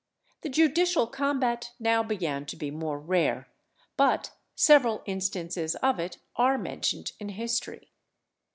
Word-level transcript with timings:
The 0.41 0.49
judicial 0.49 1.05
combat 1.05 1.73
now 1.79 2.01
began 2.01 2.47
to 2.47 2.55
be 2.55 2.71
more 2.71 2.97
rare, 2.99 3.47
but 3.97 4.31
several 4.55 5.03
instances 5.05 5.75
of 5.75 5.99
it 5.99 6.17
are 6.37 6.57
mentioned 6.57 7.11
in 7.19 7.29
history. 7.29 7.91